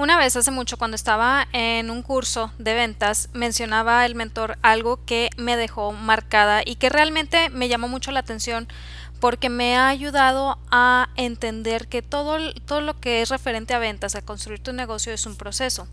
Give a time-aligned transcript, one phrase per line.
[0.00, 5.04] Una vez hace mucho, cuando estaba en un curso de ventas, mencionaba el mentor algo
[5.04, 8.66] que me dejó marcada y que realmente me llamó mucho la atención
[9.20, 14.14] porque me ha ayudado a entender que todo, todo lo que es referente a ventas,
[14.14, 15.86] a construir tu negocio es un proceso.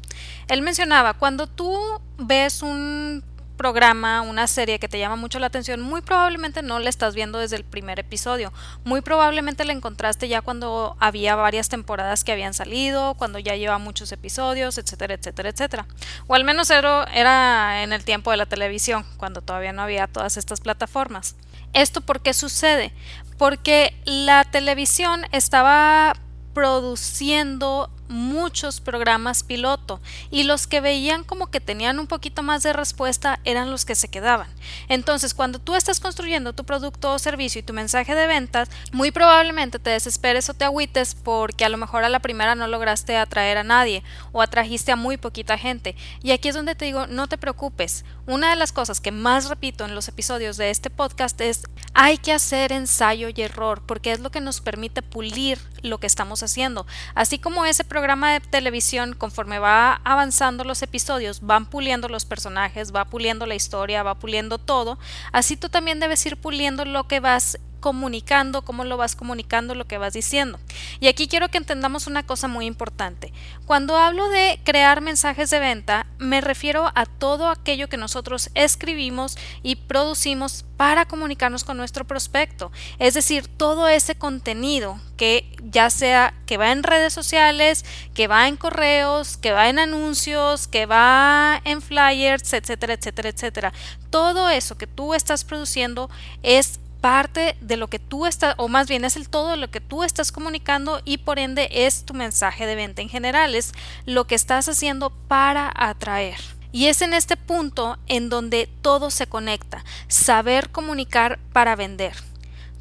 [0.48, 1.78] Él mencionaba, cuando tú
[2.18, 3.26] ves un
[3.58, 7.40] programa, una serie que te llama mucho la atención, muy probablemente no la estás viendo
[7.40, 8.54] desde el primer episodio.
[8.86, 13.78] Muy probablemente la encontraste ya cuando había varias temporadas que habían salido, cuando ya lleva
[13.80, 15.86] muchos episodios, etcétera, etcétera, etcétera.
[16.28, 20.38] O al menos era, en el tiempo de la televisión, cuando todavía no había todas
[20.38, 21.36] estas plataformas.
[21.73, 22.94] ¿Esto por qué sucede?
[23.38, 26.14] Porque la televisión estaba
[26.53, 29.99] produciendo muchos programas piloto
[30.31, 33.95] y los que veían como que tenían un poquito más de respuesta eran los que
[33.95, 34.47] se quedaban.
[34.88, 39.11] Entonces, cuando tú estás construyendo tu producto o servicio y tu mensaje de ventas, muy
[39.11, 43.17] probablemente te desesperes o te agüites porque a lo mejor a la primera no lograste
[43.17, 45.95] atraer a nadie o atrajiste a muy poquita gente.
[46.23, 48.05] Y aquí es donde te digo, no te preocupes.
[48.25, 52.17] Una de las cosas que más repito en los episodios de este podcast es hay
[52.17, 56.44] que hacer ensayo y error porque es lo que nos permite pulir lo que estamos
[56.44, 56.86] haciendo.
[57.16, 63.06] Así como ese de televisión, conforme va avanzando los episodios, van puliendo los personajes, va
[63.06, 64.98] puliendo la historia, va puliendo todo,
[65.31, 69.86] así tú también debes ir puliendo lo que vas comunicando, cómo lo vas comunicando, lo
[69.86, 70.59] que vas diciendo.
[71.00, 73.33] Y aquí quiero que entendamos una cosa muy importante.
[73.66, 79.38] Cuando hablo de crear mensajes de venta, me refiero a todo aquello que nosotros escribimos
[79.64, 82.72] y producimos para comunicarnos con nuestro prospecto.
[83.00, 87.83] Es decir, todo ese contenido que ya sea que va en redes sociales,
[88.14, 93.73] que va en correos, que va en anuncios, que va en flyers, etcétera, etcétera, etcétera.
[94.09, 96.09] Todo eso que tú estás produciendo
[96.44, 99.70] es parte de lo que tú estás, o más bien es el todo de lo
[99.70, 103.73] que tú estás comunicando y por ende es tu mensaje de venta en general, es
[104.06, 106.39] lo que estás haciendo para atraer.
[106.72, 112.14] Y es en este punto en donde todo se conecta, saber comunicar para vender.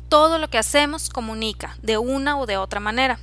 [0.09, 3.19] Todo lo que hacemos comunica de una o de otra manera.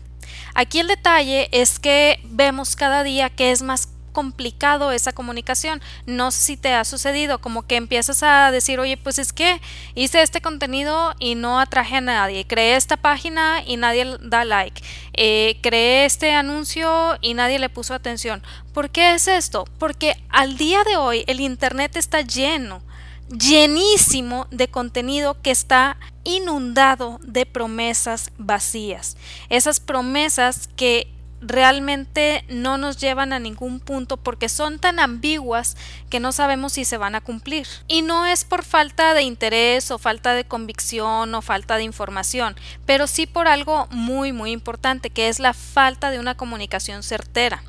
[0.55, 5.81] Aquí el detalle es que vemos cada día que es más complicado esa comunicación.
[6.05, 9.59] No sé si te ha sucedido, como que empiezas a decir, oye, pues es que
[9.95, 14.81] hice este contenido y no atraje a nadie, creé esta página y nadie da like,
[15.13, 18.41] eh, creé este anuncio y nadie le puso atención.
[18.73, 19.65] ¿Por qué es esto?
[19.77, 22.81] Porque al día de hoy el Internet está lleno
[23.29, 29.17] llenísimo de contenido que está inundado de promesas vacías.
[29.49, 31.11] Esas promesas que
[31.45, 35.77] realmente no nos llevan a ningún punto porque son tan ambiguas
[36.09, 37.67] que no sabemos si se van a cumplir.
[37.87, 42.55] Y no es por falta de interés o falta de convicción o falta de información,
[42.85, 47.63] pero sí por algo muy muy importante que es la falta de una comunicación certera.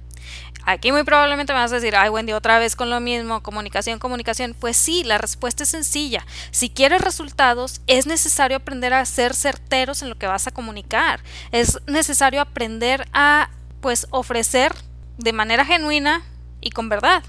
[0.67, 3.99] Aquí muy probablemente me vas a decir, ay Wendy, otra vez con lo mismo, comunicación,
[3.99, 4.57] comunicación.
[4.59, 6.25] Pues sí, la respuesta es sencilla.
[6.53, 11.21] Si quieres resultados, es necesario aprender a ser certeros en lo que vas a comunicar.
[11.53, 13.51] Es necesario aprender a
[13.85, 14.75] pues ofrecer
[15.19, 16.23] de manera genuina
[16.63, 17.23] y con verdad.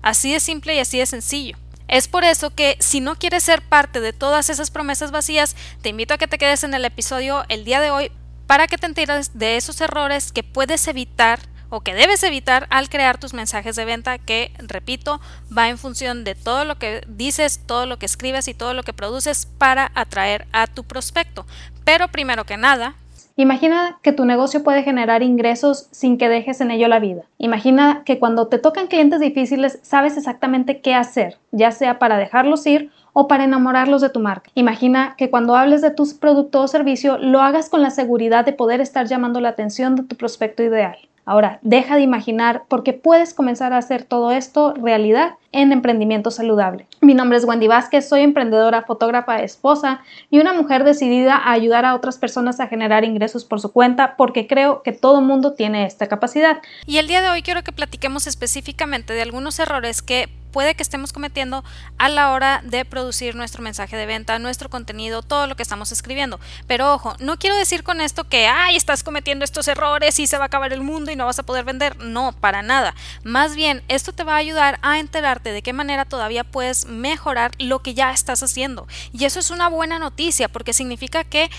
[0.00, 1.58] Así de simple y así de sencillo.
[1.88, 5.90] Es por eso que si no quieres ser parte de todas esas promesas vacías, te
[5.90, 8.10] invito a que te quedes en el episodio el día de hoy
[8.46, 12.88] para que te enteres de esos errores que puedes evitar o que debes evitar al
[12.88, 15.20] crear tus mensajes de venta que, repito,
[15.54, 18.84] va en función de todo lo que dices, todo lo que escribes y todo lo
[18.84, 21.46] que produces para atraer a tu prospecto.
[21.84, 22.94] Pero primero que nada,
[23.40, 27.22] Imagina que tu negocio puede generar ingresos sin que dejes en ello la vida.
[27.38, 32.66] Imagina que cuando te tocan clientes difíciles sabes exactamente qué hacer, ya sea para dejarlos
[32.66, 34.50] ir o para enamorarlos de tu marca.
[34.54, 38.52] Imagina que cuando hables de tus producto o servicio lo hagas con la seguridad de
[38.52, 40.98] poder estar llamando la atención de tu prospecto ideal.
[41.24, 46.86] Ahora, deja de imaginar porque puedes comenzar a hacer todo esto realidad en emprendimiento saludable.
[47.00, 51.84] Mi nombre es Wendy Vázquez, soy emprendedora, fotógrafa, esposa y una mujer decidida a ayudar
[51.84, 55.86] a otras personas a generar ingresos por su cuenta porque creo que todo mundo tiene
[55.86, 56.58] esta capacidad.
[56.86, 60.82] Y el día de hoy quiero que platiquemos específicamente de algunos errores que puede que
[60.82, 61.64] estemos cometiendo
[61.98, 65.92] a la hora de producir nuestro mensaje de venta, nuestro contenido, todo lo que estamos
[65.92, 66.40] escribiendo.
[66.66, 70.36] Pero ojo, no quiero decir con esto que, ay, estás cometiendo estos errores y se
[70.36, 71.96] va a acabar el mundo y no vas a poder vender.
[71.98, 72.94] No, para nada.
[73.22, 77.52] Más bien, esto te va a ayudar a enterarte de qué manera todavía puedes mejorar
[77.58, 78.86] lo que ya estás haciendo.
[79.12, 81.50] Y eso es una buena noticia porque significa que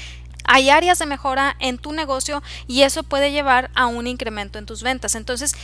[0.44, 4.66] hay áreas de mejora en tu negocio y eso puede llevar a un incremento en
[4.66, 5.16] tus ventas.
[5.16, 5.56] Entonces,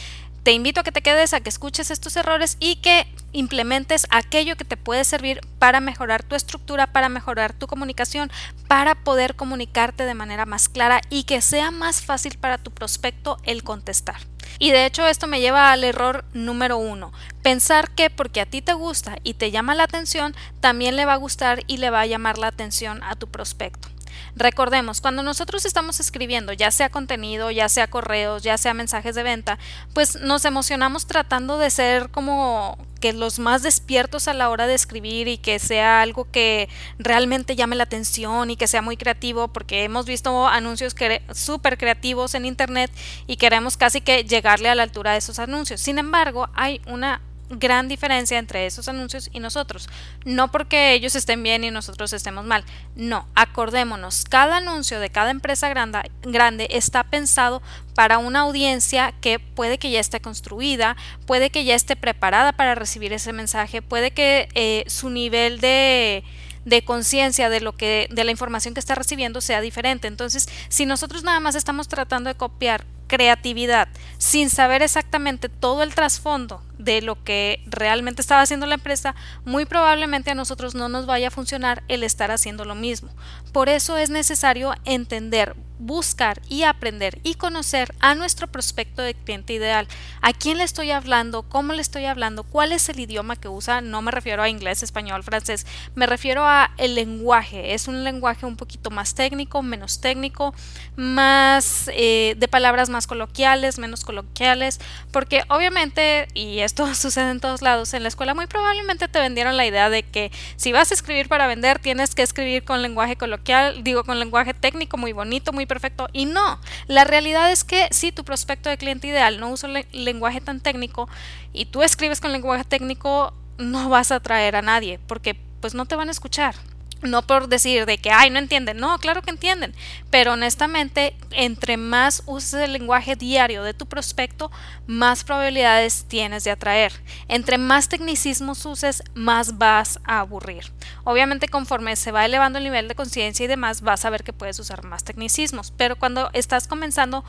[0.47, 4.55] te invito a que te quedes, a que escuches estos errores y que implementes aquello
[4.55, 8.31] que te puede servir para mejorar tu estructura, para mejorar tu comunicación,
[8.69, 13.35] para poder comunicarte de manera más clara y que sea más fácil para tu prospecto
[13.43, 14.21] el contestar.
[14.57, 17.11] Y de hecho esto me lleva al error número uno,
[17.41, 21.15] pensar que porque a ti te gusta y te llama la atención, también le va
[21.15, 23.89] a gustar y le va a llamar la atención a tu prospecto.
[24.35, 29.23] Recordemos, cuando nosotros estamos escribiendo, ya sea contenido, ya sea correos, ya sea mensajes de
[29.23, 29.57] venta,
[29.93, 34.73] pues nos emocionamos tratando de ser como que los más despiertos a la hora de
[34.73, 36.67] escribir y que sea algo que
[36.97, 40.95] realmente llame la atención y que sea muy creativo, porque hemos visto anuncios
[41.33, 42.91] súper creativos en Internet
[43.27, 45.81] y queremos casi que llegarle a la altura de esos anuncios.
[45.81, 49.89] Sin embargo, hay una gran diferencia entre esos anuncios y nosotros.
[50.25, 52.63] No porque ellos estén bien y nosotros estemos mal.
[52.95, 57.61] No, acordémonos, cada anuncio de cada empresa grande, grande está pensado
[57.95, 62.75] para una audiencia que puede que ya esté construida, puede que ya esté preparada para
[62.75, 66.23] recibir ese mensaje, puede que eh, su nivel de
[66.65, 70.09] de conciencia de lo que de la información que está recibiendo sea diferente.
[70.09, 75.95] Entonces, si nosotros nada más estamos tratando de copiar creatividad sin saber exactamente todo el
[75.95, 79.15] trasfondo de lo que realmente estaba haciendo la empresa,
[79.45, 83.09] muy probablemente a nosotros no nos vaya a funcionar el estar haciendo lo mismo.
[83.51, 89.53] Por eso es necesario entender, buscar y aprender y conocer a nuestro prospecto de cliente
[89.53, 89.87] ideal.
[90.21, 91.43] ¿A quién le estoy hablando?
[91.43, 92.43] ¿Cómo le estoy hablando?
[92.43, 93.81] ¿Cuál es el idioma que usa?
[93.81, 95.65] No me refiero a inglés, español, francés.
[95.95, 97.73] Me refiero a el lenguaje.
[97.73, 100.53] Es un lenguaje un poquito más técnico, menos técnico,
[100.95, 104.79] más eh, de palabras más coloquiales, menos coloquiales.
[105.11, 109.57] Porque obviamente, y esto sucede en todos lados, en la escuela muy probablemente te vendieron
[109.57, 113.15] la idea de que si vas a escribir para vender, tienes que escribir con lenguaje
[113.15, 116.07] coloquial, digo con lenguaje técnico muy bonito, muy perfecto.
[116.13, 120.41] Y no, la realidad es que si tu prospecto de cliente ideal no usa lenguaje
[120.41, 121.09] tan técnico
[121.53, 125.85] y tú escribes con lenguaje técnico, no vas a atraer a nadie porque pues no
[125.85, 126.55] te van a escuchar
[127.01, 129.73] no por decir de que, ay, no entienden, no, claro que entienden,
[130.09, 134.51] pero honestamente, entre más uses el lenguaje diario de tu prospecto,
[134.85, 136.93] más probabilidades tienes de atraer.
[137.27, 140.71] Entre más tecnicismos uses, más vas a aburrir.
[141.03, 144.33] Obviamente, conforme se va elevando el nivel de conciencia y demás, vas a ver que
[144.33, 147.25] puedes usar más tecnicismos, pero cuando estás comenzando,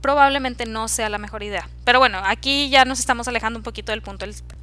[0.00, 1.68] probablemente no sea la mejor idea.
[1.84, 4.20] Pero bueno, aquí ya nos estamos alejando un poquito del punto.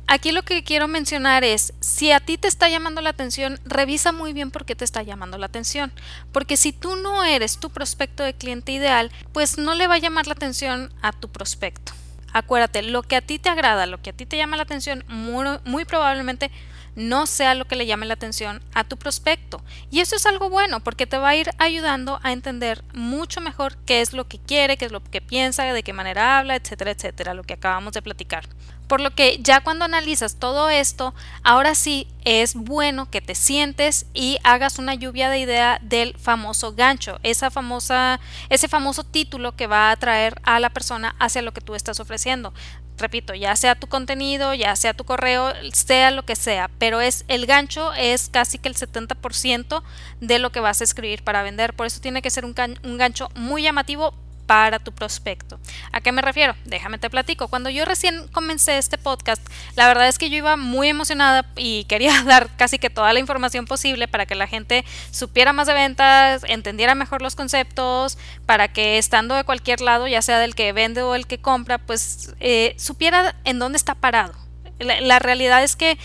[0.10, 4.14] Aquí lo que quiero mencionar es, si a ti te está llamando la atención, revisa
[4.14, 5.92] muy bien por qué te está llamando la atención.
[6.32, 10.00] Porque si tú no eres tu prospecto de cliente ideal, pues no le va a
[10.00, 11.92] llamar la atención a tu prospecto.
[12.32, 15.04] Acuérdate, lo que a ti te agrada, lo que a ti te llama la atención,
[15.10, 16.52] muy, probablemente
[16.96, 19.62] no sea lo que le llame la atención a tu prospecto.
[19.92, 23.78] Y eso es algo bueno porque te va a ir ayudando a entender mucho mejor
[23.86, 26.92] qué es lo que quiere, qué es lo que piensa, de qué manera habla, etcétera,
[26.92, 28.48] etcétera, lo que acabamos de platicar.
[28.88, 31.14] Por lo que ya cuando analizas todo esto,
[31.44, 36.74] ahora sí es bueno que te sientes y hagas una lluvia de idea del famoso
[36.74, 38.20] gancho, esa famosa,
[38.50, 42.00] ese famoso título que va a atraer a la persona hacia lo que tú estás
[42.00, 42.54] ofreciendo.
[42.98, 47.26] Repito, ya sea tu contenido, ya sea tu correo, sea lo que sea, pero es
[47.28, 49.84] el gancho es casi que el 70%
[50.20, 52.98] de lo que vas a escribir para vender, por eso tiene que ser un, un
[52.98, 54.16] gancho muy llamativo
[54.48, 55.60] para tu prospecto.
[55.92, 56.56] ¿A qué me refiero?
[56.66, 57.50] Déjame te platico.
[57.50, 59.46] Cuando yo recién comencé este podcast,
[59.76, 63.20] la verdad es que yo iba muy emocionada y quería dar casi que toda la
[63.20, 68.70] información posible para que la gente supiera más de ventas, entendiera mejor los conceptos, para
[68.70, 72.34] que estando de cualquier lado, ya sea del que vende o el que compra, pues
[72.40, 74.34] eh, supiera en dónde está parado.
[74.80, 75.98] la realidad es que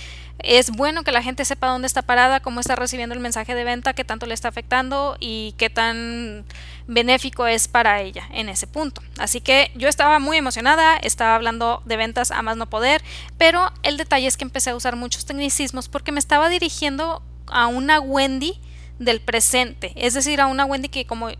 [0.42, 3.64] es bueno que la gente sepa dónde está parada, cómo está recibiendo el mensaje de
[3.64, 6.44] venta, qué tanto le está afectando y qué tan
[6.86, 9.02] benéfico es para ella en ese punto.
[9.18, 13.02] Así que yo estaba muy emocionada, estaba hablando de ventas a más no poder,
[13.38, 17.66] pero el detalle es que empecé a usar muchos tecnicismos porque me estaba dirigiendo a
[17.66, 18.60] una Wendy
[18.98, 21.30] del presente, es decir, a una Wendy que como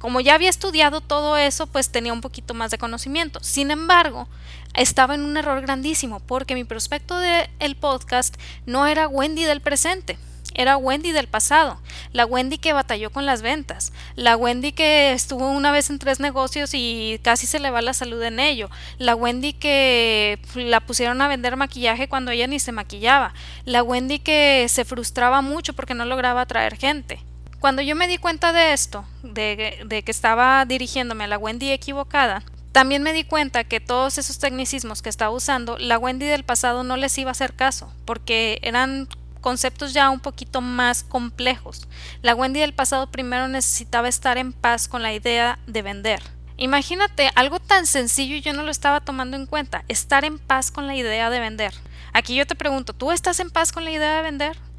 [0.00, 3.38] como ya había estudiado todo eso, pues tenía un poquito más de conocimiento.
[3.42, 4.26] Sin embargo,
[4.74, 10.18] estaba en un error grandísimo porque mi prospecto del podcast no era Wendy del presente,
[10.54, 11.78] era Wendy del pasado,
[12.12, 16.18] la Wendy que batalló con las ventas, la Wendy que estuvo una vez en tres
[16.18, 21.20] negocios y casi se le va la salud en ello, la Wendy que la pusieron
[21.20, 23.34] a vender maquillaje cuando ella ni se maquillaba,
[23.66, 27.22] la Wendy que se frustraba mucho porque no lograba atraer gente.
[27.60, 32.42] Cuando yo me di cuenta de esto, de, que estaba dirigiéndome a la Wendy equivocada,
[32.72, 36.84] también me di cuenta que todos esos tecnicismos que estaba usando, la Wendy del pasado
[36.84, 39.08] no les iba a hacer caso, porque eran
[39.42, 41.86] conceptos ya un poquito más complejos.
[42.22, 46.22] La Wendy del pasado primero necesitaba estar en paz con la idea de vender.
[46.56, 50.70] Imagínate algo tan sencillo y yo no lo estaba tomando en cuenta, estar en paz
[50.70, 51.74] con la idea de vender.
[52.14, 54.69] Aquí yo te pregunto, ¿tú estás en paz con la idea de vender?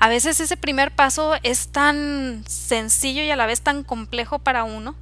[0.00, 4.64] A veces ese primer paso es tan sencillo y a la vez tan complejo para
[4.64, 4.94] uno.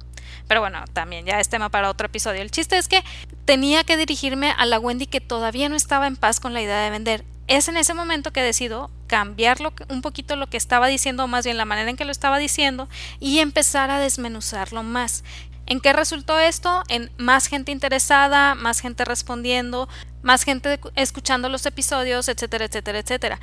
[0.47, 2.41] Pero bueno, también ya es tema para otro episodio.
[2.41, 3.03] El chiste es que
[3.45, 6.81] tenía que dirigirme a la Wendy que todavía no estaba en paz con la idea
[6.81, 7.25] de vender.
[7.47, 9.57] Es en ese momento que decido cambiar
[9.89, 12.39] un poquito lo que estaba diciendo, o más bien la manera en que lo estaba
[12.39, 12.89] diciendo,
[13.19, 15.23] y empezar a desmenuzarlo más.
[15.65, 16.83] ¿En qué resultó esto?
[16.87, 19.87] En más gente interesada, más gente respondiendo,
[20.23, 23.39] más gente escuchando los episodios, etcétera, etcétera, etcétera.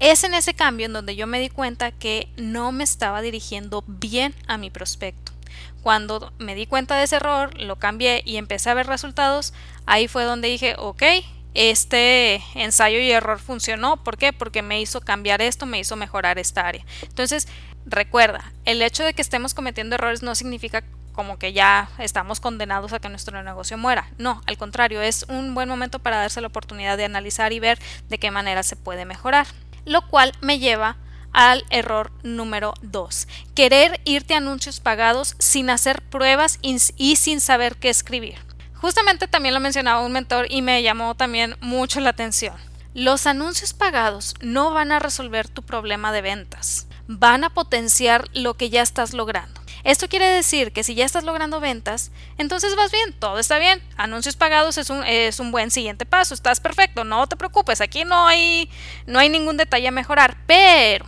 [0.00, 3.82] Es en ese cambio en donde yo me di cuenta que no me estaba dirigiendo
[3.86, 5.32] bien a mi prospecto.
[5.82, 9.52] Cuando me di cuenta de ese error, lo cambié y empecé a ver resultados,
[9.86, 11.02] ahí fue donde dije, ok,
[11.54, 13.96] este ensayo y error funcionó.
[14.04, 14.32] ¿Por qué?
[14.32, 16.84] Porque me hizo cambiar esto, me hizo mejorar esta área.
[17.02, 17.48] Entonces,
[17.84, 22.92] recuerda, el hecho de que estemos cometiendo errores no significa como que ya estamos condenados
[22.92, 24.08] a que nuestro negocio muera.
[24.18, 27.80] No, al contrario, es un buen momento para darse la oportunidad de analizar y ver
[28.08, 29.48] de qué manera se puede mejorar.
[29.88, 30.98] Lo cual me lleva
[31.32, 33.26] al error número 2.
[33.54, 38.36] Querer irte a anuncios pagados sin hacer pruebas y sin saber qué escribir.
[38.74, 42.54] Justamente también lo mencionaba un mentor y me llamó también mucho la atención.
[42.92, 48.54] Los anuncios pagados no van a resolver tu problema de ventas, van a potenciar lo
[48.54, 49.57] que ya estás logrando.
[49.84, 53.82] Esto quiere decir que si ya estás logrando ventas, entonces vas bien, todo está bien.
[53.96, 58.04] Anuncios pagados es un, es un buen siguiente paso, estás perfecto, no te preocupes, aquí
[58.04, 58.70] no hay,
[59.06, 61.06] no hay ningún detalle a mejorar, pero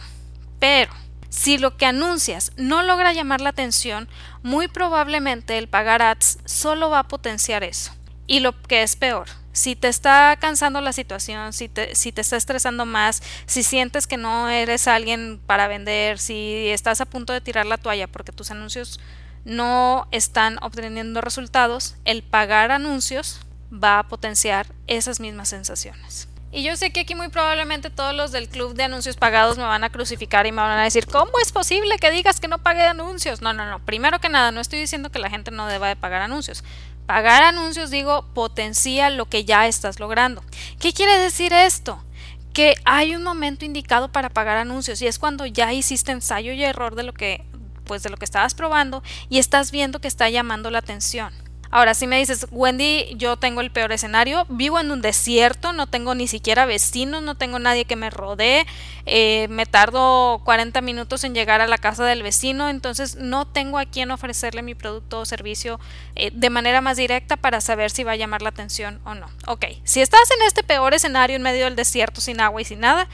[0.61, 0.93] pero
[1.31, 4.09] si lo que anuncias no logra llamar la atención,
[4.43, 7.93] muy probablemente el pagar ads solo va a potenciar eso.
[8.27, 12.21] Y lo que es peor, si te está cansando la situación, si te, si te
[12.21, 17.33] está estresando más, si sientes que no eres alguien para vender, si estás a punto
[17.33, 19.01] de tirar la toalla porque tus anuncios
[19.45, 23.41] no están obteniendo resultados, el pagar anuncios
[23.73, 26.29] va a potenciar esas mismas sensaciones.
[26.53, 29.63] Y yo sé que aquí muy probablemente todos los del club de anuncios pagados me
[29.63, 32.59] van a crucificar y me van a decir, ¿cómo es posible que digas que no
[32.59, 33.41] pague anuncios?
[33.41, 33.79] No, no, no.
[33.85, 36.65] Primero que nada, no estoy diciendo que la gente no deba de pagar anuncios.
[37.11, 40.45] Pagar anuncios, digo, potencia lo que ya estás logrando.
[40.79, 42.05] ¿Qué quiere decir esto?
[42.53, 46.63] Que hay un momento indicado para pagar anuncios y es cuando ya hiciste ensayo y
[46.63, 47.45] error de lo que
[47.85, 51.35] pues de lo que estabas probando y estás viendo que está llamando la atención.
[51.73, 55.87] Ahora, si me dices, Wendy, yo tengo el peor escenario, vivo en un desierto, no
[55.87, 58.67] tengo ni siquiera vecinos, no tengo nadie que me rodee,
[59.07, 63.79] eh, me tardo 40 minutos en llegar a la casa del vecino, entonces no tengo
[63.79, 65.79] a quién ofrecerle mi producto o servicio
[66.17, 69.27] eh, de manera más directa para saber si va a llamar la atención o no.
[69.47, 72.81] Ok, si estás en este peor escenario en medio del desierto sin agua y sin
[72.81, 73.09] nada,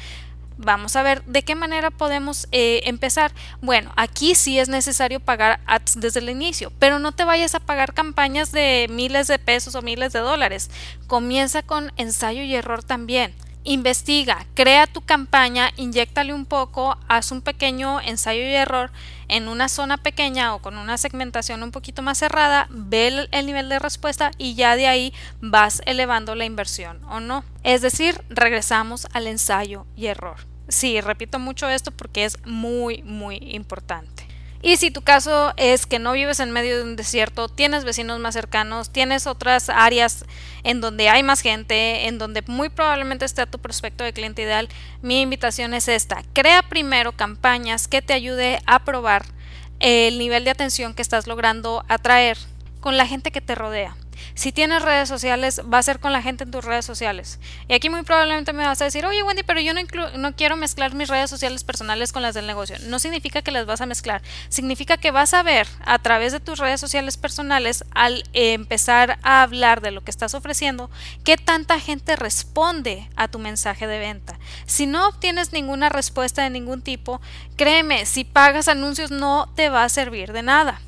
[0.58, 3.32] Vamos a ver de qué manera podemos eh, empezar.
[3.60, 7.60] Bueno, aquí sí es necesario pagar ads desde el inicio, pero no te vayas a
[7.60, 10.70] pagar campañas de miles de pesos o miles de dólares.
[11.06, 13.34] Comienza con ensayo y error también.
[13.68, 18.92] Investiga, crea tu campaña, inyectale un poco, haz un pequeño ensayo y error
[19.26, 23.68] en una zona pequeña o con una segmentación un poquito más cerrada, ve el nivel
[23.68, 27.44] de respuesta y ya de ahí vas elevando la inversión o no.
[27.64, 30.46] Es decir, regresamos al ensayo y error.
[30.68, 34.15] Sí, repito mucho esto porque es muy, muy importante.
[34.62, 38.18] Y si tu caso es que no vives en medio de un desierto, tienes vecinos
[38.18, 40.24] más cercanos, tienes otras áreas
[40.64, 44.68] en donde hay más gente, en donde muy probablemente esté tu prospecto de cliente ideal,
[45.02, 46.22] mi invitación es esta.
[46.32, 49.26] Crea primero campañas que te ayude a probar
[49.80, 52.38] el nivel de atención que estás logrando atraer
[52.80, 53.96] con la gente que te rodea.
[54.34, 57.38] Si tienes redes sociales, va a ser con la gente en tus redes sociales.
[57.68, 59.80] Y aquí muy probablemente me vas a decir, oye Wendy, pero yo no,
[60.16, 62.76] no quiero mezclar mis redes sociales personales con las del negocio.
[62.86, 64.22] No significa que las vas a mezclar.
[64.48, 69.42] Significa que vas a ver a través de tus redes sociales personales, al empezar a
[69.42, 70.90] hablar de lo que estás ofreciendo,
[71.24, 74.38] qué tanta gente responde a tu mensaje de venta.
[74.66, 77.20] Si no obtienes ninguna respuesta de ningún tipo,
[77.56, 80.80] créeme, si pagas anuncios no te va a servir de nada.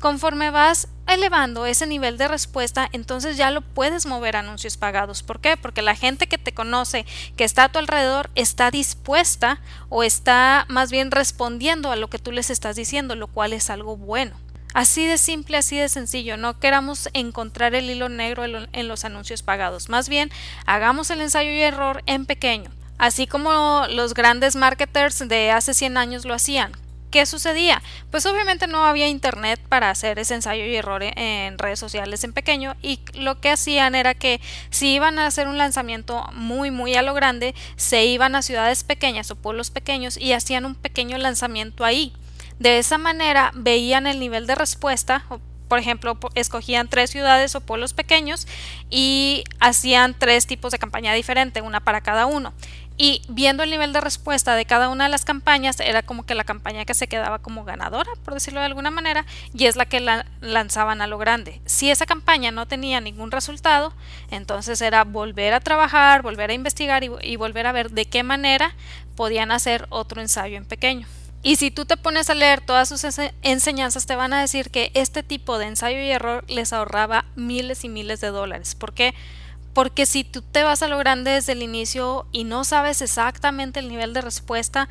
[0.00, 5.22] Conforme vas elevando ese nivel de respuesta, entonces ya lo puedes mover a anuncios pagados.
[5.22, 5.56] ¿Por qué?
[5.56, 7.06] Porque la gente que te conoce,
[7.36, 12.18] que está a tu alrededor, está dispuesta o está más bien respondiendo a lo que
[12.18, 14.36] tú les estás diciendo, lo cual es algo bueno.
[14.72, 16.36] Así de simple, así de sencillo.
[16.36, 19.88] No queramos encontrar el hilo negro en los anuncios pagados.
[19.88, 20.30] Más bien,
[20.66, 22.70] hagamos el ensayo y error en pequeño.
[22.98, 26.72] Así como los grandes marketers de hace 100 años lo hacían
[27.14, 27.80] qué sucedía?
[28.10, 32.32] Pues obviamente no había internet para hacer ese ensayo y error en redes sociales en
[32.32, 34.40] pequeño y lo que hacían era que
[34.70, 38.82] si iban a hacer un lanzamiento muy muy a lo grande, se iban a ciudades
[38.82, 42.12] pequeñas o pueblos pequeños y hacían un pequeño lanzamiento ahí.
[42.58, 45.24] De esa manera veían el nivel de respuesta,
[45.68, 48.48] por ejemplo, escogían tres ciudades o pueblos pequeños
[48.90, 52.52] y hacían tres tipos de campaña diferente, una para cada uno
[52.96, 56.36] y viendo el nivel de respuesta de cada una de las campañas era como que
[56.36, 59.86] la campaña que se quedaba como ganadora, por decirlo de alguna manera, y es la
[59.86, 61.60] que la lanzaban a lo grande.
[61.66, 63.92] Si esa campaña no tenía ningún resultado,
[64.30, 68.74] entonces era volver a trabajar, volver a investigar y, volver a ver de qué manera
[69.16, 71.08] podían hacer otro ensayo en pequeño.
[71.42, 73.04] Y si tú te pones a leer todas sus
[73.42, 77.84] enseñanzas, te van a decir que este tipo de ensayo y error les ahorraba miles
[77.84, 78.74] y miles de dólares.
[78.74, 79.14] ¿Por qué?
[79.74, 83.80] Porque si tú te vas a lo grande desde el inicio y no sabes exactamente
[83.80, 84.88] el nivel de respuesta,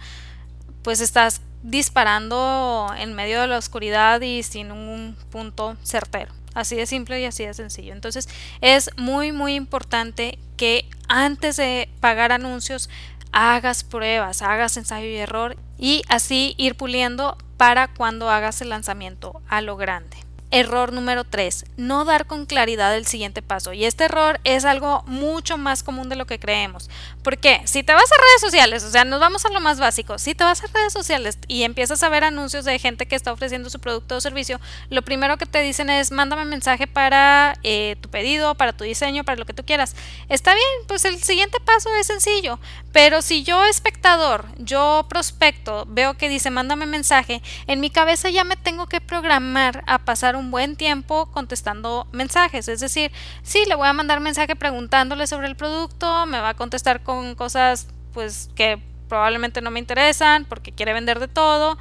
[0.83, 6.33] pues estás disparando en medio de la oscuridad y sin un punto certero.
[6.53, 7.93] Así de simple y así de sencillo.
[7.93, 8.29] Entonces
[8.61, 12.89] es muy muy importante que antes de pagar anuncios
[13.31, 19.41] hagas pruebas, hagas ensayo y error y así ir puliendo para cuando hagas el lanzamiento
[19.47, 20.22] a lo grande.
[20.53, 21.65] Error número 3.
[21.77, 23.73] No dar con claridad el siguiente paso.
[23.73, 26.91] Y este error es algo mucho más común de lo que creemos.
[27.23, 30.19] Porque si te vas a redes sociales, o sea, nos vamos a lo más básico,
[30.19, 33.33] si te vas a redes sociales y empiezas a ver anuncios de gente que está
[33.33, 37.95] ofreciendo su producto o servicio, lo primero que te dicen es mándame mensaje para eh,
[38.01, 39.95] tu pedido, para tu diseño, para lo que tú quieras.
[40.29, 42.59] Está bien, pues el siguiente paso es sencillo.
[42.91, 48.43] Pero si yo espectador, yo prospecto, veo que dice mándame mensaje, en mi cabeza ya
[48.43, 52.67] me tengo que programar a pasar un buen tiempo contestando mensajes.
[52.67, 53.11] Es decir,
[53.43, 57.35] sí, le voy a mandar mensaje preguntándole sobre el producto, me va a contestar con
[57.35, 61.77] cosas pues que probablemente no me interesan porque quiere vender de todo.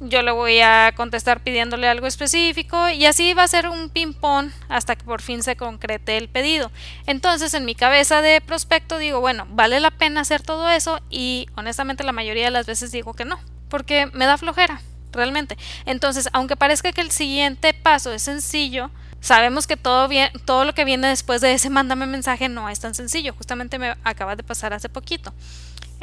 [0.00, 4.50] Yo le voy a contestar pidiéndole algo específico y así va a ser un ping-pong
[4.68, 6.70] hasta que por fin se concrete el pedido.
[7.06, 11.48] Entonces, en mi cabeza de prospecto digo, bueno, vale la pena hacer todo eso y
[11.56, 14.80] honestamente la mayoría de las veces digo que no, porque me da flojera
[15.12, 15.56] realmente.
[15.86, 20.74] Entonces, aunque parezca que el siguiente paso es sencillo, sabemos que todo, bien, todo lo
[20.74, 23.34] que viene después de ese mándame mensaje no es tan sencillo.
[23.34, 25.32] Justamente me acaba de pasar hace poquito.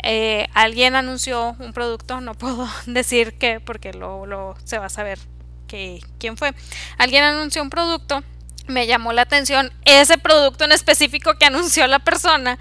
[0.03, 5.19] Eh, alguien anunció un producto, no puedo decir qué porque lo, se va a saber
[5.67, 6.53] que, quién fue.
[6.97, 8.23] Alguien anunció un producto,
[8.67, 12.59] me llamó la atención ese producto en específico que anunció la persona.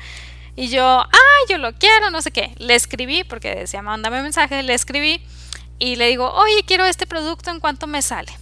[0.57, 2.55] Y yo, ah, yo lo quiero, no sé qué.
[2.59, 5.21] Le escribí, porque decía, mándame mensaje, le escribí
[5.79, 8.33] y le digo, oye, quiero este producto, ¿en cuánto me sale?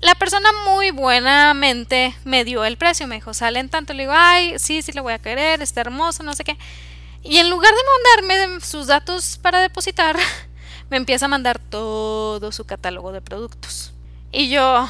[0.00, 4.12] La persona muy buenamente me dio el precio, me dijo, sale en tanto, le digo,
[4.14, 6.56] ay, sí, sí, le voy a querer, está hermoso, no sé qué.
[7.22, 10.16] Y en lugar de mandarme sus datos para depositar,
[10.90, 13.92] me empieza a mandar todo su catálogo de productos.
[14.32, 14.88] Y yo,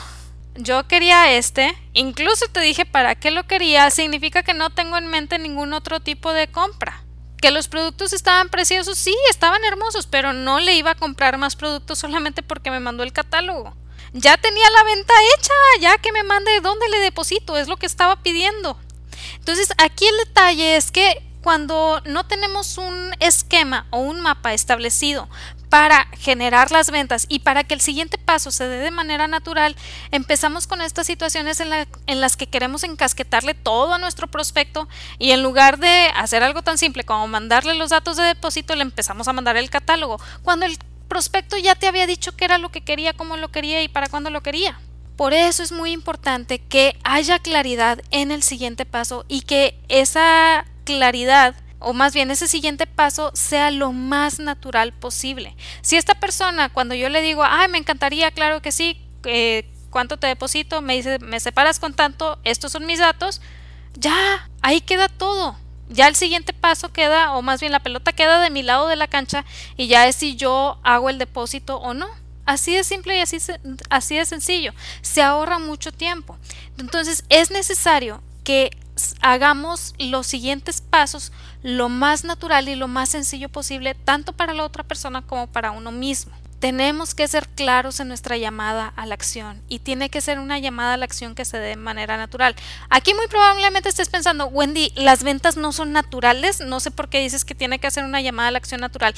[0.55, 5.09] yo quería este, incluso te dije para qué lo quería, significa que no tengo en
[5.09, 7.03] mente ningún otro tipo de compra
[7.40, 11.57] que los productos estaban preciosos, sí, estaban hermosos, pero no le iba a comprar más
[11.57, 13.74] productos solamente porque me mandó el catálogo.
[14.12, 17.87] Ya tenía la venta hecha, ya que me mande dónde le deposito, es lo que
[17.87, 18.79] estaba pidiendo.
[19.37, 25.29] Entonces, aquí el detalle es que cuando no tenemos un esquema o un mapa establecido
[25.70, 29.76] para generar las ventas y para que el siguiente paso se dé de manera natural,
[30.11, 35.42] empezamos con estas situaciones en, las que queremos encasquetarle todo a nuestro prospecto y en
[35.42, 39.33] lugar de hacer algo tan simple como mandarle los datos de depósito, le empezamos a
[39.33, 40.76] mandar el catálogo, cuando el
[41.09, 44.09] prospecto ya te había dicho qué era lo que quería, cómo lo quería y para
[44.09, 44.81] cuándo lo quería.
[45.16, 50.64] Por eso es muy importante que haya claridad en el siguiente paso y que esa
[50.85, 55.57] claridad o más bien ese siguiente paso sea lo más natural posible.
[55.81, 60.19] Si esta persona, cuando yo le digo, ay, me encantaría, claro que sí, eh, ¿cuánto
[60.19, 60.83] te deposito?
[60.83, 63.40] Me dice, me separas con tanto, estos son mis datos,
[63.95, 65.57] ya, ahí queda todo.
[65.88, 68.95] Ya el siguiente paso queda, o más bien la pelota queda de mi lado de
[68.95, 69.45] la cancha
[69.77, 72.07] y ya es si yo hago el depósito o no.
[72.47, 73.38] Así de simple y así,
[73.90, 74.73] así de sencillo.
[75.03, 76.38] Se ahorra mucho tiempo.
[76.79, 78.71] Entonces es necesario que
[79.21, 81.33] hagamos los siguientes pasos
[81.63, 85.71] lo más natural y lo más sencillo posible, tanto para la otra persona como para
[85.71, 86.33] uno mismo.
[86.61, 90.59] Tenemos que ser claros en nuestra llamada a la acción y tiene que ser una
[90.59, 92.55] llamada a la acción que se dé de manera natural.
[92.91, 97.21] Aquí muy probablemente estés pensando, Wendy, las ventas no son naturales, no sé por qué
[97.21, 99.15] dices que tiene que hacer una llamada a la acción natural.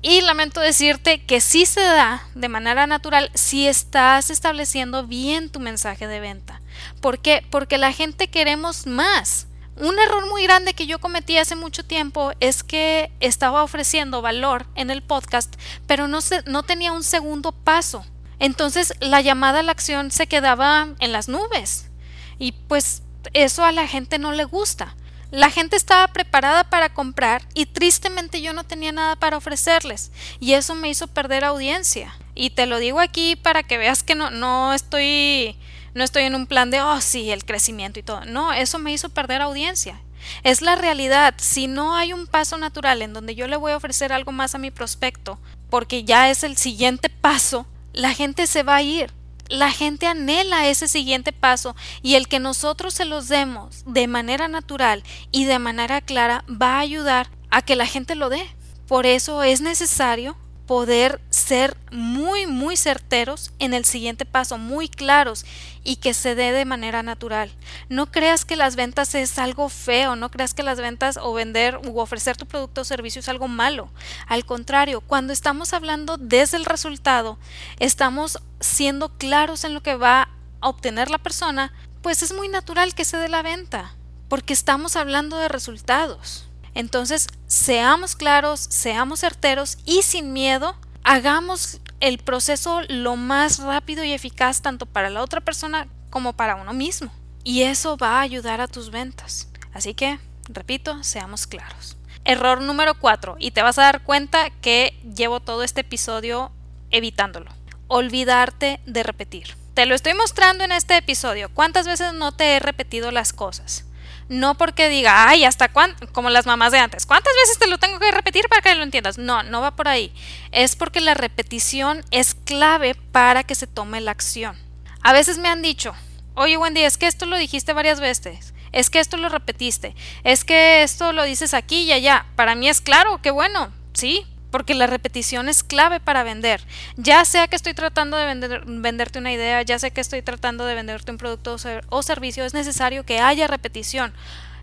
[0.00, 5.58] Y lamento decirte que sí se da de manera natural si estás estableciendo bien tu
[5.58, 6.60] mensaje de venta.
[7.00, 7.44] ¿Por qué?
[7.50, 9.48] Porque la gente queremos más.
[9.76, 14.66] Un error muy grande que yo cometí hace mucho tiempo es que estaba ofreciendo valor
[14.76, 15.54] en el podcast,
[15.86, 18.04] pero no, se, no tenía un segundo paso.
[18.38, 21.90] Entonces la llamada a la acción se quedaba en las nubes.
[22.38, 24.94] Y pues eso a la gente no le gusta.
[25.30, 30.10] La gente estaba preparada para comprar y tristemente yo no tenía nada para ofrecerles
[30.40, 32.16] y eso me hizo perder audiencia.
[32.34, 35.56] Y te lo digo aquí para que veas que no, no estoy
[35.94, 38.24] no estoy en un plan de oh sí, el crecimiento y todo.
[38.24, 40.00] No, eso me hizo perder audiencia.
[40.44, 41.34] Es la realidad.
[41.36, 44.54] Si no hay un paso natural en donde yo le voy a ofrecer algo más
[44.54, 45.38] a mi prospecto,
[45.68, 49.12] porque ya es el siguiente paso, la gente se va a ir
[49.48, 54.48] la gente anhela ese siguiente paso y el que nosotros se los demos de manera
[54.48, 58.42] natural y de manera clara va a ayudar a que la gente lo dé.
[58.86, 60.36] Por eso es necesario
[60.68, 65.46] poder ser muy, muy certeros en el siguiente paso, muy claros
[65.82, 67.50] y que se dé de manera natural.
[67.88, 71.80] No creas que las ventas es algo feo, no creas que las ventas o vender
[71.88, 73.90] u ofrecer tu producto o servicio es algo malo.
[74.26, 77.38] Al contrario, cuando estamos hablando desde el resultado,
[77.80, 80.28] estamos siendo claros en lo que va
[80.60, 83.94] a obtener la persona, pues es muy natural que se dé la venta,
[84.28, 86.47] porque estamos hablando de resultados.
[86.78, 94.12] Entonces, seamos claros, seamos certeros y sin miedo, hagamos el proceso lo más rápido y
[94.12, 97.12] eficaz tanto para la otra persona como para uno mismo.
[97.42, 99.48] Y eso va a ayudar a tus ventas.
[99.72, 101.96] Así que, repito, seamos claros.
[102.24, 106.52] Error número 4, y te vas a dar cuenta que llevo todo este episodio
[106.92, 107.50] evitándolo.
[107.88, 109.56] Olvidarte de repetir.
[109.74, 111.48] Te lo estoy mostrando en este episodio.
[111.52, 113.84] ¿Cuántas veces no te he repetido las cosas?
[114.28, 117.78] No porque diga, ay, hasta cuándo, como las mamás de antes, ¿cuántas veces te lo
[117.78, 119.18] tengo que repetir para que lo entiendas?
[119.18, 120.12] No, no va por ahí.
[120.52, 124.56] Es porque la repetición es clave para que se tome la acción.
[125.02, 125.94] A veces me han dicho,
[126.34, 130.44] oye Wendy, es que esto lo dijiste varias veces, es que esto lo repetiste, es
[130.44, 132.26] que esto lo dices aquí y allá.
[132.36, 136.62] Para mí es claro, qué bueno, sí, porque la repetición es clave para vender.
[136.96, 140.64] Ya sea que estoy tratando de vender, venderte una idea, ya sea que estoy tratando
[140.64, 141.56] de venderte un producto
[141.88, 144.12] o, servicio, es necesario que haya repetición.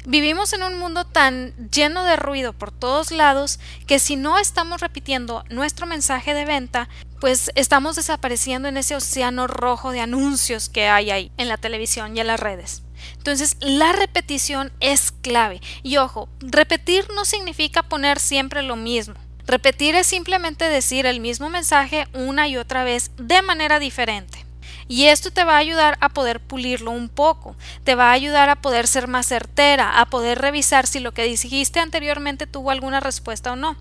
[0.07, 4.81] Vivimos en un mundo tan lleno de ruido por todos lados que si no estamos
[4.81, 10.87] repitiendo nuestro mensaje de venta, pues estamos desapareciendo en ese océano rojo de anuncios que
[10.87, 12.83] hay ahí en la televisión y en las redes.
[13.17, 15.61] Entonces, la repetición es clave.
[15.81, 19.15] Y ojo, repetir no significa poner siempre lo mismo.
[19.47, 24.45] Repetir es simplemente decir el mismo mensaje una y otra vez de manera diferente.
[24.87, 28.49] Y esto te va a ayudar a poder pulirlo un poco, te va a ayudar
[28.49, 32.99] a poder ser más certera, a poder revisar si lo que dijiste anteriormente tuvo alguna
[32.99, 33.75] respuesta o no.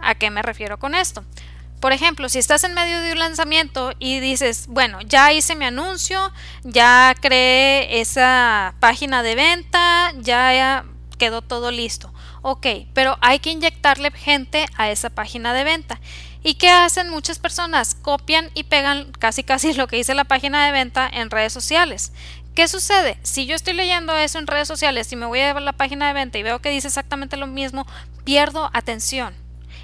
[0.00, 1.24] ¿A qué me refiero con esto?
[1.80, 5.64] Por ejemplo, si estás en medio de un lanzamiento y dices, bueno, ya hice mi
[5.64, 10.84] anuncio, ya creé esa página de venta, ya
[11.18, 12.12] quedó todo listo.
[12.42, 16.00] Ok, pero hay que inyectarle gente a esa página de venta.
[16.42, 17.94] ¿Y qué hacen muchas personas?
[17.94, 22.12] Copian y pegan casi casi lo que dice la página de venta en redes sociales.
[22.56, 23.16] ¿Qué sucede?
[23.22, 26.14] Si yo estoy leyendo eso en redes sociales y me voy a la página de
[26.14, 27.86] venta y veo que dice exactamente lo mismo,
[28.24, 29.34] pierdo atención.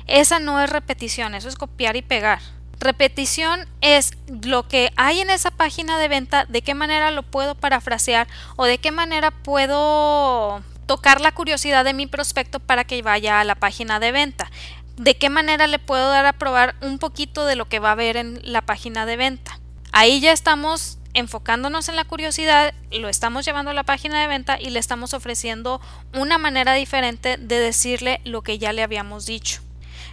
[0.08, 2.40] Esa no es repetición, eso es copiar y pegar.
[2.80, 7.54] Repetición es lo que hay en esa página de venta, de qué manera lo puedo
[7.54, 13.38] parafrasear o de qué manera puedo tocar la curiosidad de mi prospecto para que vaya
[13.38, 14.50] a la página de venta.
[14.96, 17.94] ¿De qué manera le puedo dar a probar un poquito de lo que va a
[17.94, 19.60] ver en la página de venta?
[19.92, 24.58] Ahí ya estamos enfocándonos en la curiosidad, lo estamos llevando a la página de venta
[24.60, 25.80] y le estamos ofreciendo
[26.14, 29.60] una manera diferente de decirle lo que ya le habíamos dicho.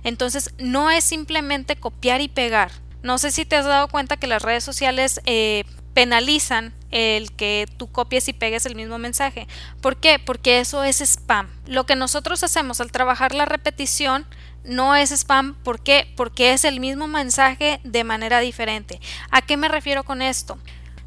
[0.04, 2.72] Entonces, no es simplemente copiar y pegar.
[3.02, 5.64] No sé si te has dado cuenta que las redes sociales eh,
[5.96, 9.48] penalizan el que tú copies y pegues el mismo mensaje.
[9.82, 10.20] ¿Por qué?
[10.20, 11.50] Porque eso es spam.
[11.66, 14.28] Lo que nosotros hacemos al trabajar la repetición
[14.66, 15.56] no es spam.
[15.64, 16.12] ¿Por qué?
[16.16, 19.00] Porque es el mismo mensaje de manera diferente.
[19.32, 20.60] ¿A qué me refiero con esto?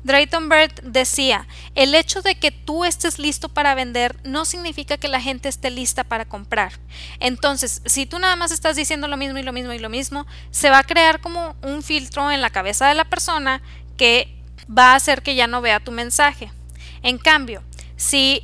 [0.05, 5.09] Drayton Bird decía, el hecho de que tú estés listo para vender no significa que
[5.09, 6.73] la gente esté lista para comprar.
[7.21, 10.27] Entonces, si tú nada más estás diciendo lo mismo y lo mismo y lo mismo,
[10.51, 13.61] se va a crear como un filtro en la cabeza de la persona
[13.99, 14.38] que
[14.77, 16.53] va a hacer que ya no vea tu mensaje.
[17.03, 17.63] En cambio,
[17.97, 18.43] si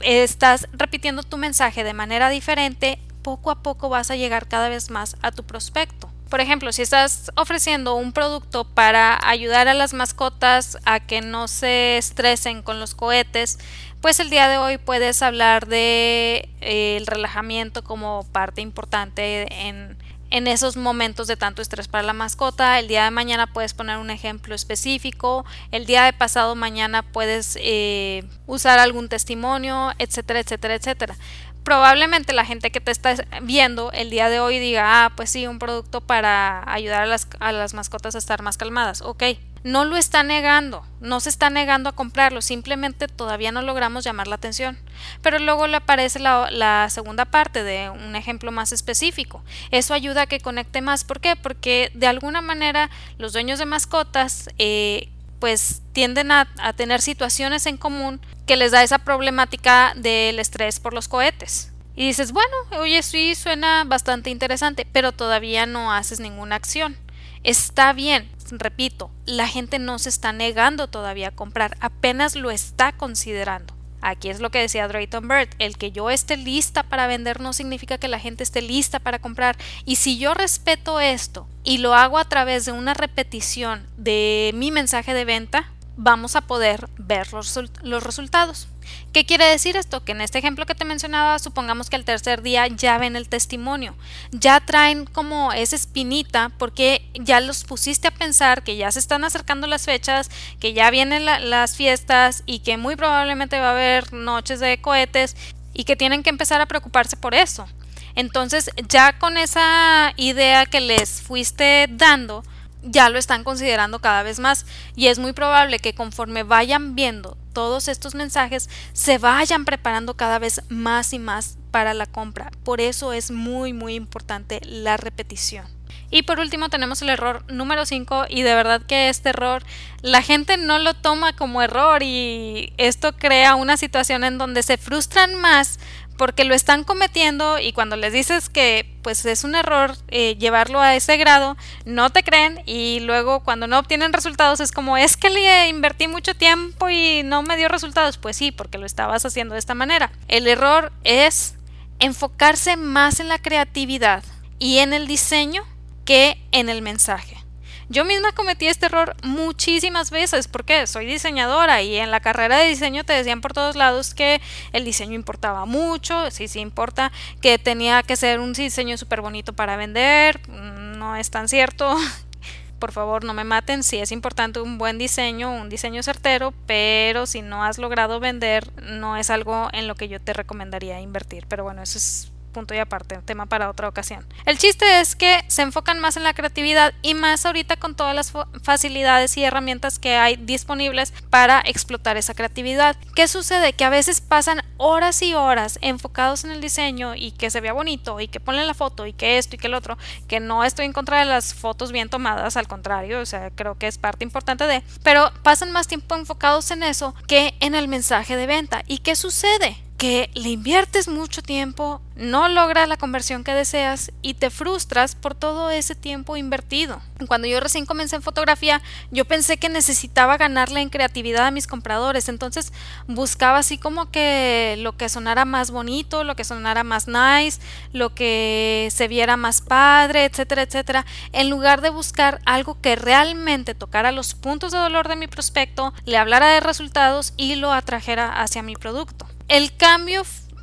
[0.00, 4.90] estás repitiendo tu mensaje de manera diferente, poco a poco vas a llegar cada vez
[4.90, 6.10] más a tu prospecto.
[6.28, 11.48] Por ejemplo, si estás ofreciendo un producto para ayudar a las mascotas a que no
[11.48, 13.58] se estresen con los cohetes,
[14.00, 19.96] pues el día de hoy puedes hablar de eh, el relajamiento como parte importante en
[20.34, 22.80] en esos momentos de tanto estrés para la mascota.
[22.80, 27.56] El día de mañana puedes poner un ejemplo específico, el día de pasado mañana puedes
[27.60, 31.16] eh, usar algún testimonio, etcétera, etcétera, etcétera
[31.62, 35.46] probablemente la gente que te está viendo el día de hoy diga, ah, pues sí,
[35.46, 39.00] un producto para ayudar a las, a las mascotas a estar más calmadas.
[39.00, 39.22] Ok,
[39.64, 44.28] no lo está negando, no se está negando a comprarlo, simplemente todavía no logramos llamar
[44.28, 44.78] la atención.
[45.22, 49.42] Pero luego le aparece la, segunda parte de un ejemplo más específico.
[49.70, 51.04] Eso ayuda a que conecte más.
[51.04, 51.34] ¿Por qué?
[51.34, 55.08] Porque de alguna manera los dueños de mascotas eh,
[55.40, 60.78] pues tienden a, a tener situaciones en común que les da esa problemática del estrés
[60.78, 61.72] por los cohetes.
[61.96, 66.96] Y dices, bueno, oye, sí, suena bastante interesante, pero todavía no haces ninguna acción.
[67.44, 72.92] Está bien, repito, la gente no se está negando todavía a comprar, apenas lo está
[72.92, 73.74] considerando.
[74.00, 77.54] Aquí es lo que decía Drayton Bird, el que yo esté lista para vender no
[77.54, 79.56] significa que la gente esté lista para comprar.
[79.86, 84.70] Y si yo respeto esto y lo hago a través de una repetición de mi
[84.70, 88.68] mensaje de venta, vamos a poder ver los, los, resultados.
[89.12, 90.04] ¿Qué quiere decir esto?
[90.04, 93.28] Que en este ejemplo que te mencionaba, supongamos que el tercer día ya ven el
[93.28, 93.94] testimonio,
[94.32, 99.24] ya traen como esa espinita porque ya los pusiste a pensar que ya se están
[99.24, 100.30] acercando las fechas,
[100.60, 105.36] que ya vienen las fiestas y que muy probablemente va a haber noches de cohetes
[105.72, 107.66] y que tienen que empezar a preocuparse por eso.
[108.14, 112.44] Entonces ya con esa idea que les fuiste dando,
[112.84, 117.36] ya lo están considerando cada vez más y es muy probable que conforme vayan viendo
[117.52, 122.50] todos estos mensajes se vayan preparando cada vez más y más para la compra.
[122.64, 125.66] Por eso es muy muy importante la repetición.
[126.10, 129.64] Y por último tenemos el error número 5 y de verdad que este error
[130.02, 134.76] la gente no lo toma como error y esto crea una situación en donde se
[134.76, 135.80] frustran más
[136.16, 140.80] porque lo están cometiendo y cuando les dices que pues es un error eh, llevarlo
[140.80, 145.16] a ese grado, no te creen y luego cuando no obtienen resultados es como es
[145.16, 148.18] que le invertí mucho tiempo y no me dio resultados.
[148.18, 150.10] Pues sí, porque lo estabas haciendo de esta manera.
[150.28, 151.54] El error es
[151.98, 154.24] enfocarse más en la creatividad
[154.58, 155.64] y en el diseño
[156.04, 157.43] que en el mensaje.
[157.88, 162.68] Yo misma cometí este error muchísimas veces porque soy diseñadora y en la carrera de
[162.68, 164.40] diseño te decían por todos lados que
[164.72, 169.52] el diseño importaba mucho, sí, sí importa, que tenía que ser un diseño súper bonito
[169.52, 171.94] para vender, mm, no es tan cierto.
[172.78, 177.24] Por favor, no me maten, sí es importante un buen diseño, un diseño certero, pero
[177.24, 181.46] si no has logrado vender, no es algo en lo que yo te recomendaría invertir.
[181.48, 184.26] Pero bueno, eso es punto y aparte, tema para otra ocasión.
[184.46, 188.14] El chiste es que se enfocan más en la creatividad y más ahorita con todas
[188.14, 192.96] las facilidades y herramientas que hay disponibles para explotar esa creatividad.
[193.14, 193.74] ¿Qué sucede?
[193.74, 197.74] Que a veces pasan horas y horas enfocados en el diseño y que se vea
[197.74, 200.64] bonito y que ponen la foto y que esto y que el otro, que no
[200.64, 203.98] estoy en contra de las fotos bien tomadas, al contrario, o sea, creo que es
[203.98, 208.46] parte importante de, pero pasan más tiempo enfocados en eso que en el mensaje de
[208.46, 208.82] venta.
[208.86, 209.83] ¿Y qué sucede?
[209.96, 215.34] Que le inviertes mucho tiempo, no logras la conversión que deseas y te frustras por
[215.34, 217.00] todo ese tiempo invertido.
[217.28, 221.66] Cuando yo recién comencé en fotografía, yo pensé que necesitaba ganarle en creatividad a mis
[221.66, 222.72] compradores, entonces
[223.06, 227.60] buscaba así como que lo que sonara más bonito, lo que sonara más nice,
[227.92, 233.74] lo que se viera más padre, etcétera, etcétera, en lugar de buscar algo que realmente
[233.74, 238.42] tocara los puntos de dolor de mi prospecto, le hablara de resultados y lo atrajera
[238.42, 239.26] hacia mi producto.
[239.48, 240.22] El cambio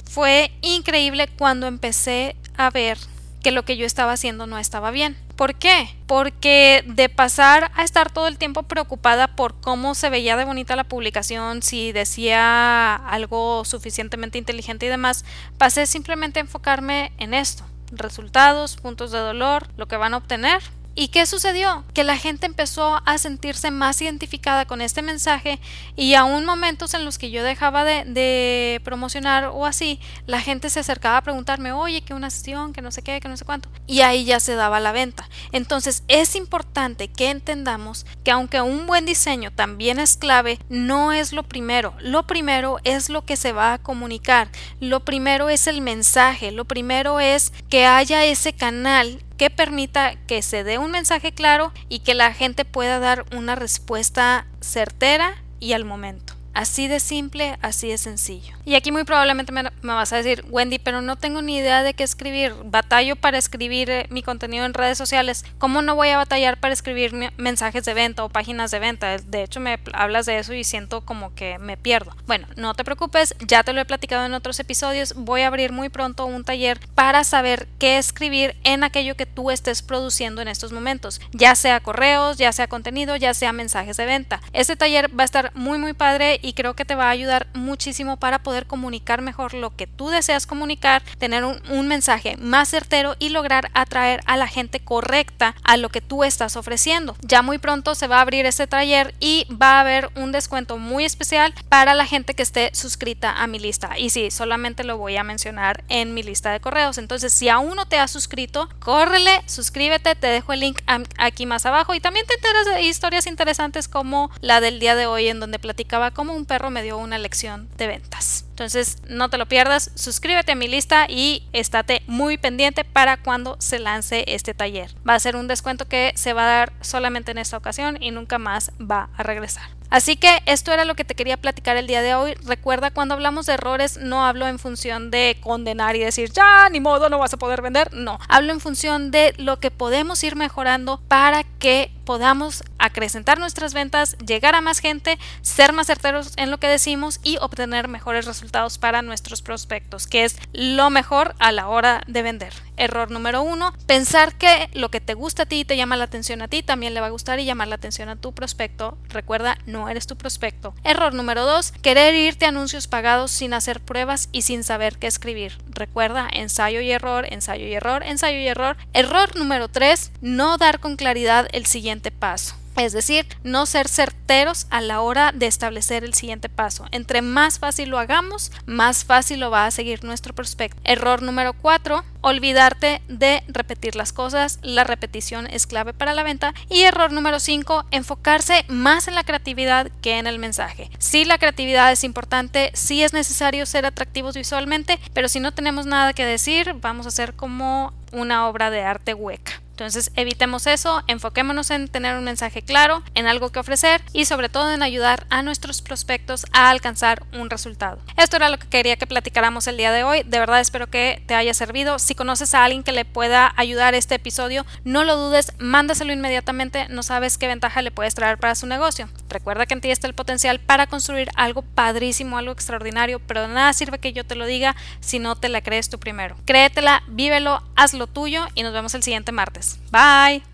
[0.10, 2.98] fue increíble cuando empecé a ver
[3.42, 5.18] que lo que yo estaba haciendo no estaba bien.
[5.36, 5.96] ¿Por qué?
[6.06, 10.76] Porque de pasar a estar todo el tiempo preocupada por cómo se veía de bonita
[10.76, 15.26] la publicación, si decía algo suficientemente inteligente y demás,
[15.58, 17.64] pasé simplemente a enfocarme en esto.
[17.92, 20.62] Resultados, puntos de dolor, lo que van a obtener
[20.94, 21.86] ¿Y qué sucedió?
[21.94, 25.60] Que la gente empezó a sentirse más identificada con este mensaje
[25.96, 30.82] y aún momentos en los que yo dejaba de, promocionar o así, la gente se
[30.82, 33.70] acercaba a preguntarme, oye, que una sesión, que no sé qué, que no sé cuánto.
[33.88, 35.30] Y ahí ya se daba la venta.
[35.54, 41.32] Entonces es importante que entendamos que aunque un buen diseño también es clave, no es
[41.32, 41.94] lo primero.
[42.00, 44.50] Lo primero es lo que se va a comunicar.
[44.82, 46.52] Lo primero es el mensaje.
[46.52, 51.74] Lo primero es que haya ese canal que permita que se dé un mensaje claro
[51.90, 56.36] y que la gente pueda dar una respuesta certera y al momento.
[56.54, 58.56] Así de simple, así de sencillo.
[58.66, 61.94] Y aquí muy probablemente me, vas a decir, Wendy, pero no tengo ni idea de
[61.94, 62.54] qué escribir.
[62.66, 65.46] Batallo para escribir eh, mi contenido en redes sociales.
[65.58, 69.18] ¿Cómo no voy a batallar para escribir mensajes de venta o páginas de venta?
[69.18, 72.16] De hecho, me hablas de eso y siento como que me pierdo.
[72.28, 75.14] Bueno, no te preocupes, ya te lo he platicado en otros episodios.
[75.16, 79.52] Voy a abrir muy pronto un taller para saber qué escribir en aquello que tú
[79.52, 84.06] estés produciendo en estos momentos, ya sea correos, ya sea contenido, ya sea mensajes de
[84.06, 84.42] venta.
[84.54, 87.48] Este taller va a estar muy muy padre y creo que te va a ayudar
[87.54, 93.16] muchísimo para poder comunicar mejor lo que tú deseas comunicar, tener un, mensaje más certero
[93.20, 97.18] y lograr atraer a la gente correcta a lo que tú estás ofreciendo.
[97.22, 100.78] Ya muy pronto se va a abrir este taller y va a haber un descuento
[100.78, 103.98] muy especial para la gente que esté suscrita a mi lista.
[103.98, 106.98] Y sí, solamente lo voy a mencionar en mi lista de correos.
[106.98, 110.80] Entonces, si aún no te has suscrito, córrele, suscríbete, te dejo el link
[111.18, 115.08] aquí más abajo y también te enteras de historias interesantes como la del día de
[115.08, 118.46] hoy en donde platicaba cómo un perro me dio una lección de ventas.
[118.62, 123.56] Entonces no te lo pierdas, suscríbete a mi lista y estate muy pendiente para cuando
[123.60, 124.94] se lance este taller.
[125.08, 128.12] Va a ser un descuento que se va a dar solamente en esta ocasión y
[128.12, 129.82] nunca más va a regresar.
[129.92, 132.36] Así que esto era lo que te quería platicar el día de hoy.
[132.46, 136.80] Recuerda, cuando hablamos de errores, no hablo en función de condenar y decir, ya, ni
[136.80, 137.94] modo, no vas a poder vender.
[137.94, 143.74] No, hablo en función de lo que podemos ir mejorando para que podamos acrecentar nuestras
[143.74, 148.26] ventas, llegar a más gente, ser más certeros en lo que decimos y obtener mejores
[148.26, 152.54] resultados para nuestros prospectos, que es lo mejor a la hora de vender.
[152.76, 156.04] Error número uno, pensar que lo que te gusta a ti y te llama la
[156.04, 158.98] atención a ti también le va a gustar y llamar la atención a tu prospecto.
[159.08, 160.74] Recuerda, no eres tu prospecto.
[160.84, 165.08] Error número dos, querer irte a anuncios pagados sin hacer pruebas y sin saber qué
[165.08, 165.58] escribir.
[165.70, 168.76] Recuerda, ensayo y error, ensayo y error, ensayo y error.
[168.94, 172.61] Error número tres, no dar con claridad el siguiente paso.
[172.78, 176.86] Es decir, no ser certeros a la hora de establecer el siguiente paso.
[176.92, 180.80] Entre más fácil lo hagamos, más fácil lo va a seguir nuestro prospecto.
[180.84, 184.60] Error número 4, olvidarte de repetir las cosas.
[184.62, 186.54] La repetición es clave para la venta.
[186.70, 190.90] Y error número 5, enfocarse más en la creatividad que en el mensaje.
[190.98, 195.86] Sí, la creatividad es importante, sí es necesario ser atractivos visualmente, pero si no tenemos
[195.86, 199.62] nada que decir, vamos a hacer como una obra de arte hueca.
[199.82, 204.48] Entonces evitemos eso, enfoquémonos en tener un mensaje claro, en algo que ofrecer y sobre
[204.48, 207.98] todo en ayudar a nuestros prospectos a alcanzar un resultado.
[208.16, 210.22] Esto era lo que quería que platicáramos el día de hoy.
[210.22, 211.98] De verdad espero que te haya servido.
[211.98, 216.88] Si conoces a alguien que le pueda ayudar este episodio, no lo dudes, mándaselo inmediatamente.
[216.90, 219.10] No sabes qué ventaja le puedes traer para su negocio.
[219.30, 223.74] Recuerda que en ti está el potencial para construir algo padrísimo, algo extraordinario, pero nada
[223.74, 226.36] sirve que yo te lo diga si no te la crees tú primero.
[226.46, 229.80] Créetela, vívelo, hazlo tuyo y nos vemos el siguiente martes.
[229.92, 230.51] Bye.